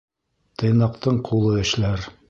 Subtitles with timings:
[0.61, 2.13] Тыйнаҡтың ҡулы эшләр